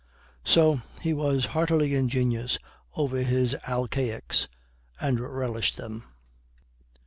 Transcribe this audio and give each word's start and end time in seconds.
So 0.43 0.81
he 0.99 1.13
was 1.13 1.45
heartily 1.53 1.93
ingenious 1.93 2.57
over 2.97 3.17
his 3.17 3.53
alcaics, 3.67 4.47
and 4.99 5.19
relished 5.19 5.77
them. 5.77 6.05